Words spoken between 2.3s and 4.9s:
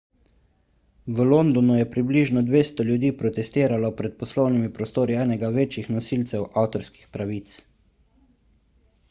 200 ljudi protestiralo pred poslovnimi